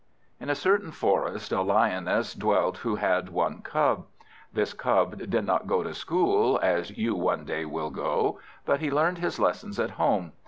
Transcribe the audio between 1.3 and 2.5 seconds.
a Lioness